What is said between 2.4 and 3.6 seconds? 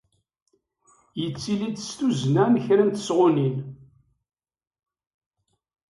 n kra n tesɣunin.